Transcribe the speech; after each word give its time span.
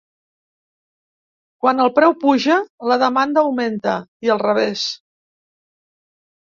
Quan 1.65 1.83
el 1.85 1.93
preu 1.99 2.17
puja, 2.25 2.57
la 2.93 2.99
demanda 3.07 3.45
augmenta, 3.45 3.97
i 4.29 4.37
al 4.37 4.45
revés. 4.49 4.89